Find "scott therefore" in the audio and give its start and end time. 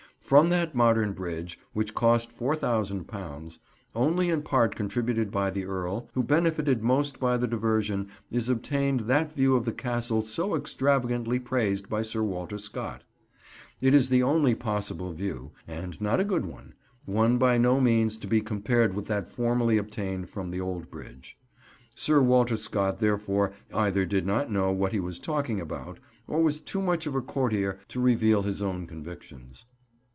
22.55-23.51